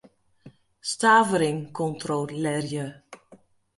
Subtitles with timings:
[0.91, 2.89] Stavering kontrolearje.